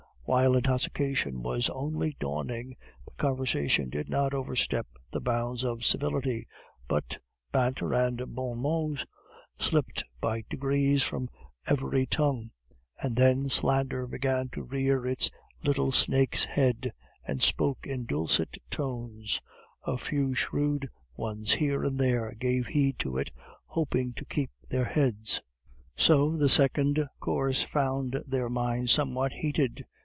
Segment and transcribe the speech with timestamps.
[0.23, 6.47] While intoxication was only dawning, the conversation did not overstep the bounds of civility;
[6.87, 7.17] but
[7.51, 9.05] banter and bon mots
[9.59, 11.29] slipped by degrees from
[11.67, 12.51] every tongue;
[13.01, 15.29] and then slander began to rear its
[15.65, 16.93] little snake's heard,
[17.27, 19.41] and spoke in dulcet tones;
[19.83, 20.87] a few shrewd
[21.17, 23.31] ones here and there gave heed to it,
[23.65, 25.41] hoping to keep their heads.
[25.97, 29.85] So the second course found their minds somewhat heated.